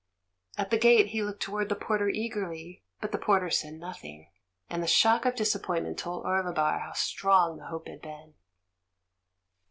[0.57, 4.31] At the gate he looked towards the porter eagerly, but the porter said nothing,
[4.67, 8.33] and the shock of disappointment told Orlebar how strong the hope had been.